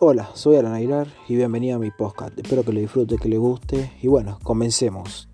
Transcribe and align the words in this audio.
Hola, 0.00 0.30
soy 0.34 0.54
Alan 0.54 0.74
Aguilar 0.74 1.08
y 1.26 1.34
bienvenido 1.34 1.74
a 1.74 1.80
mi 1.80 1.90
podcast. 1.90 2.38
Espero 2.38 2.62
que 2.62 2.72
lo 2.72 2.78
disfrute, 2.78 3.16
que 3.16 3.28
le 3.28 3.36
guste 3.36 3.90
y 4.00 4.06
bueno, 4.06 4.38
comencemos. 4.44 5.28